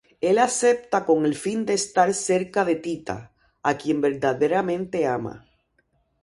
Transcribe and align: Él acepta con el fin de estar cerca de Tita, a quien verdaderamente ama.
Él 0.19 0.39
acepta 0.39 1.05
con 1.05 1.27
el 1.27 1.35
fin 1.35 1.63
de 1.67 1.75
estar 1.75 2.11
cerca 2.15 2.65
de 2.65 2.73
Tita, 2.73 3.33
a 3.61 3.77
quien 3.77 4.01
verdaderamente 4.01 5.05
ama. 5.05 5.45